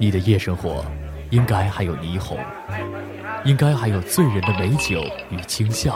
[0.00, 0.82] 你的夜生活，
[1.28, 2.38] 应该还有霓虹，
[3.44, 5.94] 应该还有醉人的美酒与轻笑，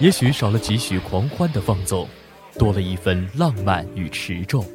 [0.00, 2.08] 也许少了几许狂欢的放纵，
[2.58, 4.66] 多了一份浪漫与持重。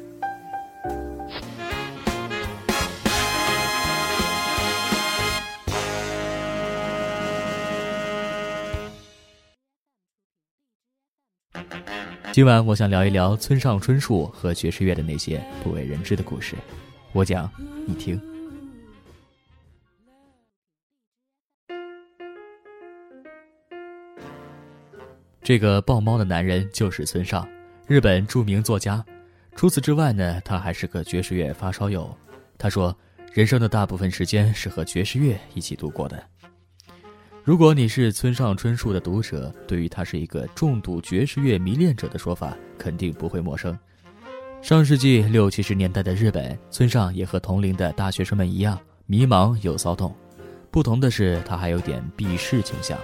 [12.32, 16.54] 今晚我想聊一聊村上春树和爵士乐的那些不为人知的故事，
[17.12, 17.50] 我讲，
[17.86, 18.20] 你听。
[25.42, 27.48] 这个抱猫的男人就是村上，
[27.86, 29.02] 日本著名作家。
[29.56, 32.14] 除此之外呢，他还是个爵士乐发烧友。
[32.58, 32.94] 他说，
[33.32, 36.22] 人生的大部分时间是和爵士乐一起度过的。
[37.42, 43.76] 如果你是村上春树的读者，对于他是一个重度爵士乐迷恋者的说法，肯定不会陌生。
[44.60, 50.14] 上世纪六七十年代的日本，村上也和同龄的大学生们一样迷茫又骚动。
[50.70, 52.98] 不同的是，他还有点避世倾向。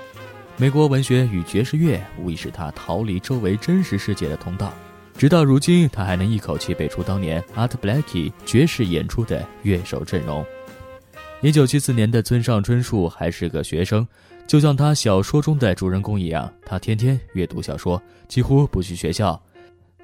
[0.56, 4.72] 美国文学与爵士乐无疑是他逃离周围真实世界的通道。
[5.16, 10.44] 直到如今，他还能一口气背出当年 Art Blakey 爵士演出的乐手阵容。
[11.40, 14.06] 一九七四年的村上春树还是个学生。
[14.46, 19.40] 就像他小说中的主人公一样，他天天阅读小说，几乎不去学校，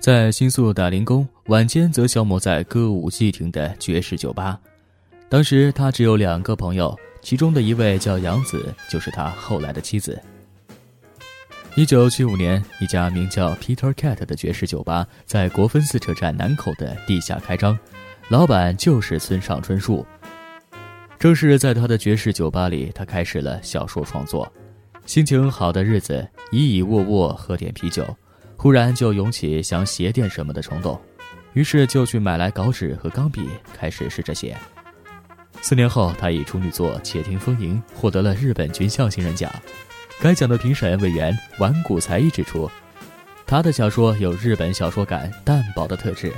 [0.01, 4.59] 在新宿打零工，晚间则消磨在歌舞伎町的爵士酒吧。
[5.29, 10.19] 当时他只有两个朋友，其中的一位叫杨子，就是他后来的妻子。
[11.77, 17.79] 一九七五年，一家名叫 Peter Cat 的爵士酒吧在国分寺车站南口的地下开张，
[18.31, 20.07] 老板就是村上春树。
[21.19, 24.51] 正是在他的爵士酒吧里，他开始了小说创作。
[25.05, 28.03] 心情好的日子，倚倚卧卧喝点啤酒，
[28.63, 31.01] 忽然就涌起想写点什么的冲动，
[31.55, 34.55] 于是就去买来稿纸和钢笔，开始试着写。
[35.63, 39.51] 四年后，他以处女作《且听风吟》获得了日本军校新人奖。
[40.21, 42.71] 该奖的评审委员丸谷才一指出，
[43.47, 46.31] 他的小说有日本小说感淡薄的特质。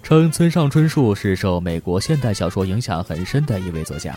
[0.00, 4.14] 称村上春树是受美国现代小说影响很深的一位作家。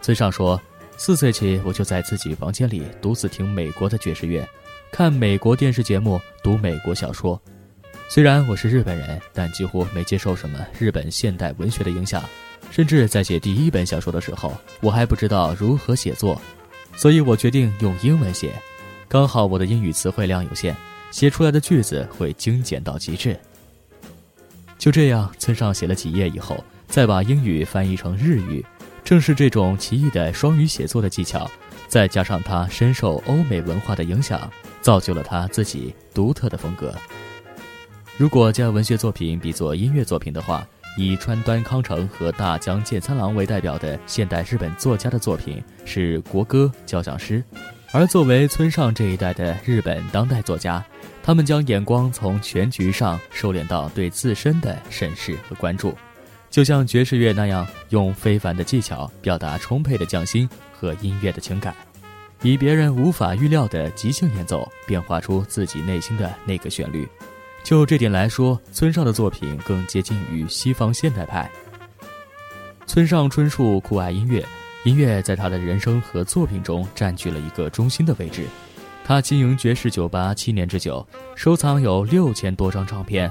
[0.00, 0.60] 村上说
[0.96, 4.48] ：“四岁起，我就在自己房间里独自听美国的爵士乐，
[4.96, 7.38] 看美国电视节目，读美国小说。
[8.08, 12.24] 虽然我是日本人，但几乎没接受什么日本现代文学的影响。
[12.70, 16.40] 甚至在写第一本小说的时候，我还不知道如何写作，
[16.94, 18.54] 所以我决定用英文写。
[19.06, 20.74] 刚好我的英语词汇量有限，
[21.10, 23.38] 写出来的句子会精简到极致。”
[24.80, 28.64] 就这样，村上写了几页以后，再把英语翻译成日语。
[29.04, 31.50] 正是这种奇异的双语写作的技巧，
[31.86, 34.50] 再加上他深受欧美文化的影响，
[34.86, 36.94] 造就了他自己独特的风格。
[38.16, 40.64] 如果将文学作品比作音乐作品的话，
[40.96, 47.42] 以川端康成和大江健三郎为代表的现代日本作家的作品是国歌、交响诗，
[47.90, 50.84] 而作为村上这一代的日本当代作家。
[51.20, 55.92] 他们将眼光从全局上收敛到对自身的审视和关注，
[56.48, 61.74] 就像爵士乐那样，用非凡的技巧表达充沛的匠心和音乐的情感，
[62.46, 67.08] 以别人无法预料的即兴演奏，变化出自己内心的那个旋律。
[67.64, 71.50] 就这点来说，村上的作品更接近于西方现代派。
[72.86, 74.46] 村上春树酷爱音乐，
[74.84, 78.44] 音乐在他的人生和作品中占据了一个中心的位置。
[79.04, 81.04] 他经营爵士酒吧七年之久，
[81.34, 83.28] 收藏有六千多张唱片，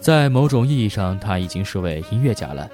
[0.00, 2.68] 在某种意义上，他已经是位音乐家了。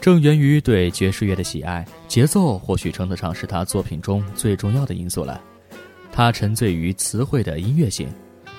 [0.00, 5.40] 正源于对爵士乐的喜爱，节奏或许称得上是他作品中最重要的因素了。
[6.12, 8.08] 他沉醉于词汇的音乐性，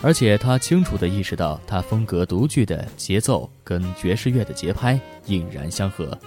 [0.01, 6.18] 而且他清楚地意识到，他风格独具的节奏跟爵士乐的节拍引然相合。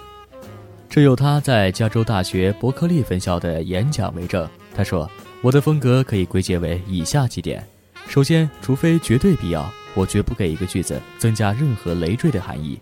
[0.89, 4.47] 这有他在加州大学伯克利分校的演讲为证。
[4.75, 5.09] 他说。
[5.41, 7.65] 我的风格可以归结为以下几点：
[8.09, 12.77] 首先，除非绝对必要，我绝不给一个句子增加任何累赘的含义；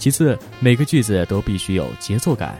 [0.00, 2.58] 其次，每个句子都必须有节奏感，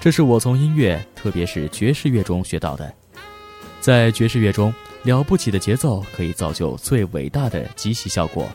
[0.00, 2.90] 这是我从音乐，特别是爵士乐中学到的。
[3.82, 4.72] 在爵士乐中，
[5.02, 8.48] 了不起的节奏可以造就最伟大的极其效果，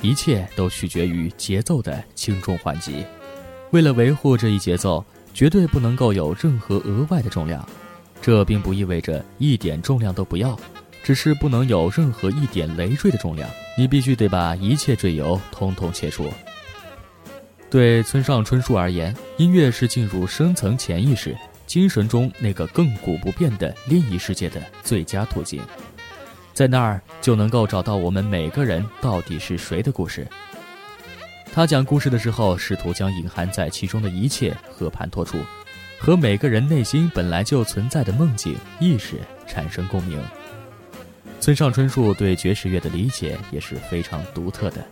[0.00, 3.04] 一切都取决于节奏的轻重缓急。
[3.72, 5.04] 为了维护这一节奏，
[5.34, 7.62] 绝对不能够有任何额外的重量。
[8.22, 10.58] 这并不意味着一点重量都不要，
[11.02, 13.46] 只是不能有任何一点累赘的重量。
[13.76, 16.32] 你必须得把一切赘油通通切除。
[17.70, 21.36] 对村上春树而言，音乐是进入深层潜意识、
[21.66, 25.60] 精神中那个亘古不变的另一世界的最佳途径，
[26.54, 30.26] 在那儿就能够找到我们每个人到底是谁的故事。
[31.52, 35.38] 他讲故事的时候，试图将隐含在其中的一切和盘托出，
[35.98, 39.16] 和每个人内心本来就存在的梦境意识
[39.46, 40.18] 产生共鸣。
[41.38, 44.84] 村上春树对爵士乐的理解也是非常独特的。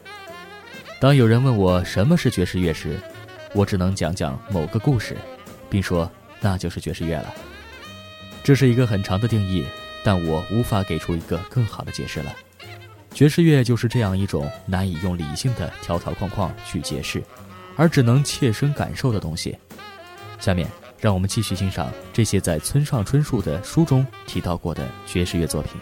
[0.99, 2.99] 当有人问我什么是爵士乐时，
[3.53, 5.15] 我只能讲讲某个故事，
[5.69, 6.11] 并说
[6.41, 7.35] 那就是爵士乐了。
[8.43, 9.65] 这是一个很长的定义，
[10.03, 12.35] 但我无法给出一个更好的解释了。
[13.13, 17.23] 爵士乐就是这样一种难以用理性的条条框框去解释，
[17.77, 19.57] 而只能切身感受的东西。
[20.39, 20.67] 下面，
[20.99, 25.73] 让我们继续欣赏这些在村上春树的书中提到过的爵士乐作品。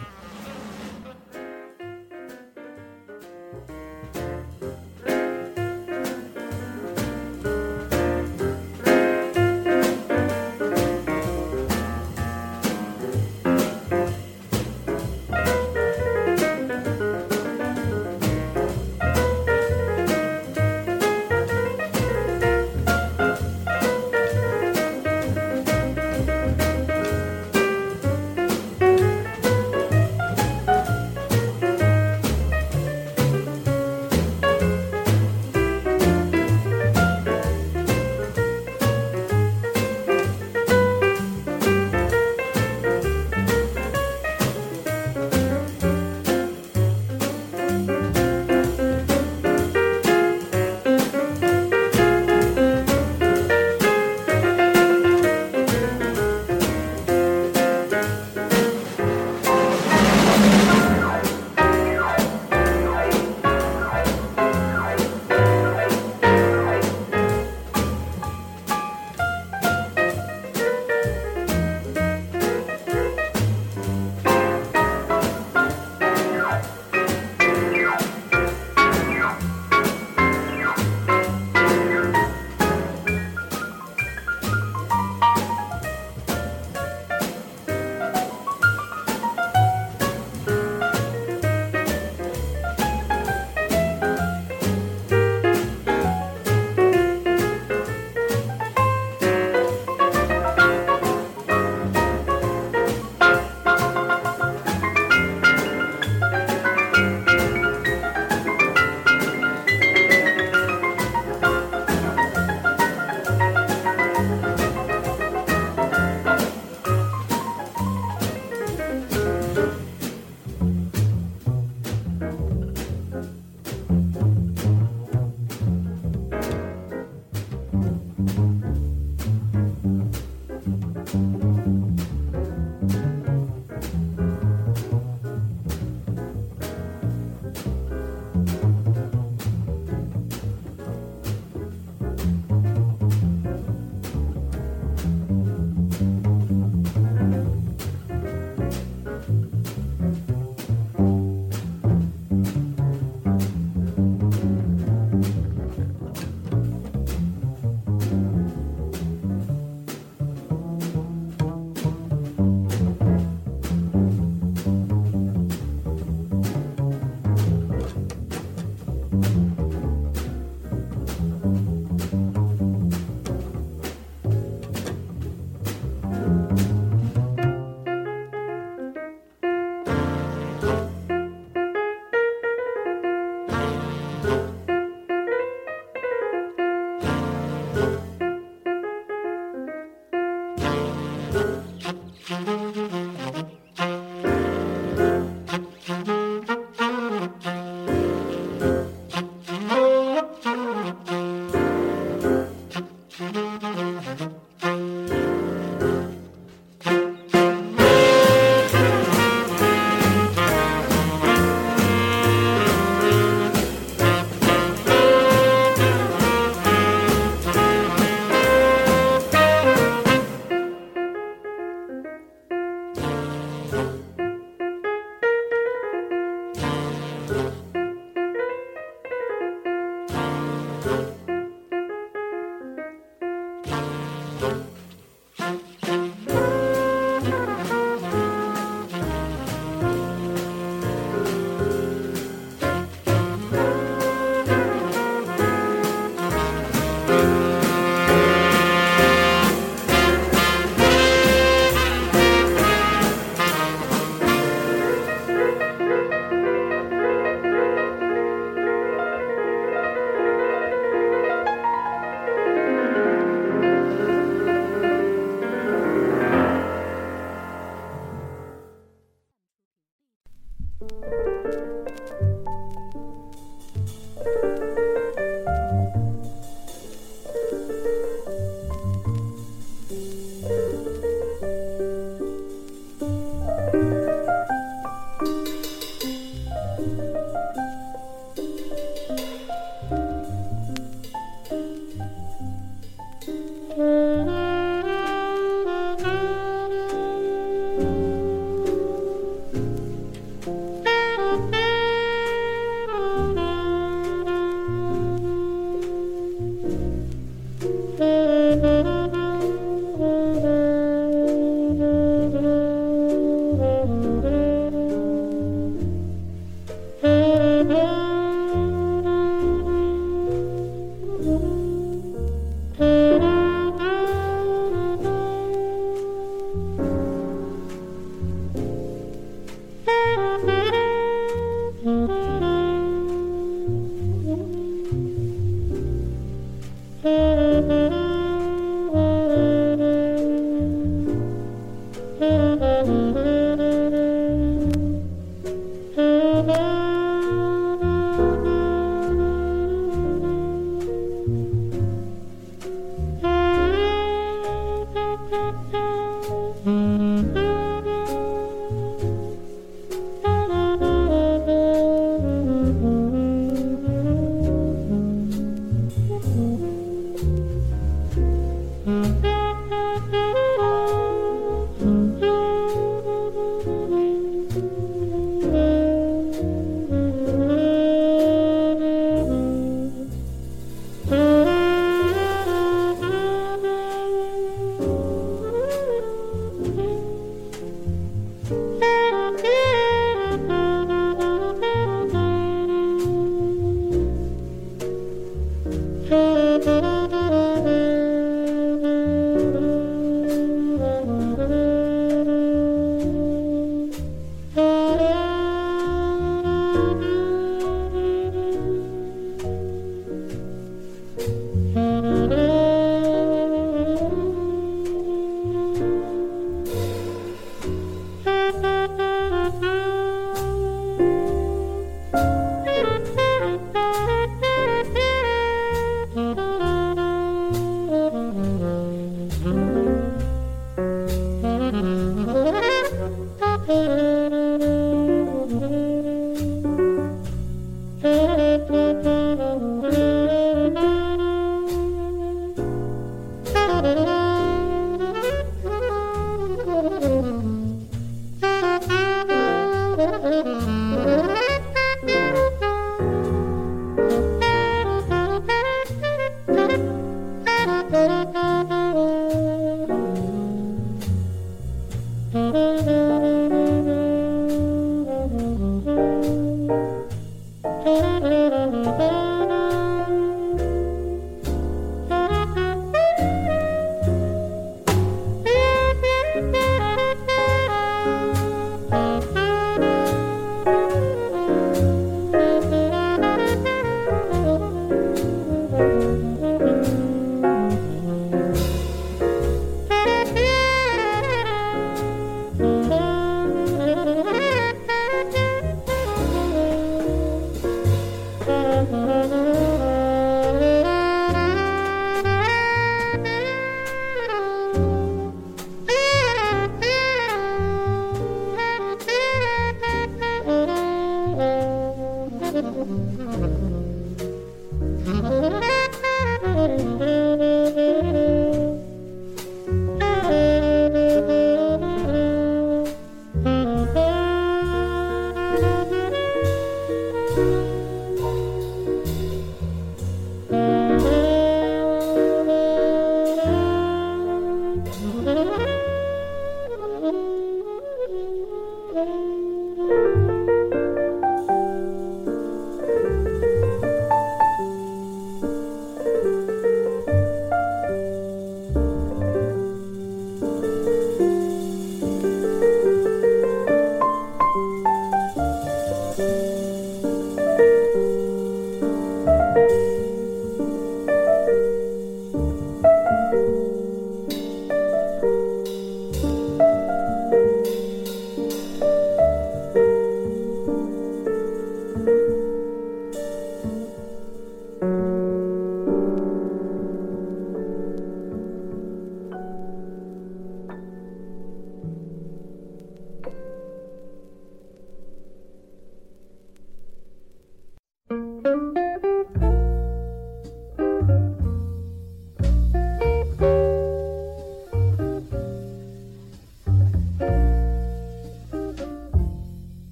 [498.85, 499.24] Mm-hmm.